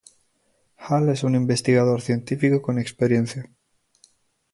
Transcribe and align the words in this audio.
Hal 0.77 1.09
es 1.09 1.21
un 1.23 1.35
investigador 1.35 2.01
científico 2.01 2.59
con 2.63 2.79
experiencia. 2.79 3.47